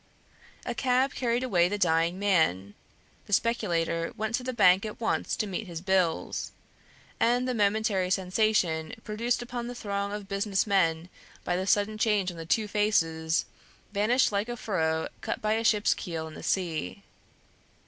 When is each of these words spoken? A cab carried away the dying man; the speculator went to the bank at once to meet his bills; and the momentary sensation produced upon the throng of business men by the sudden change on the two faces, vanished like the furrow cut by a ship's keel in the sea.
A 0.65 0.73
cab 0.73 1.13
carried 1.13 1.43
away 1.43 1.69
the 1.69 1.77
dying 1.77 2.17
man; 2.17 2.73
the 3.27 3.33
speculator 3.33 4.11
went 4.17 4.33
to 4.33 4.43
the 4.43 4.51
bank 4.51 4.83
at 4.83 4.99
once 4.99 5.35
to 5.35 5.45
meet 5.45 5.67
his 5.67 5.79
bills; 5.79 6.51
and 7.19 7.47
the 7.47 7.53
momentary 7.53 8.09
sensation 8.09 8.95
produced 9.03 9.43
upon 9.43 9.67
the 9.67 9.75
throng 9.75 10.11
of 10.11 10.27
business 10.27 10.65
men 10.65 11.07
by 11.43 11.55
the 11.55 11.67
sudden 11.67 11.99
change 11.99 12.31
on 12.31 12.37
the 12.37 12.47
two 12.47 12.67
faces, 12.67 13.45
vanished 13.93 14.31
like 14.31 14.47
the 14.47 14.57
furrow 14.57 15.07
cut 15.21 15.39
by 15.39 15.53
a 15.53 15.63
ship's 15.63 15.93
keel 15.93 16.27
in 16.27 16.33
the 16.33 16.41
sea. 16.41 17.03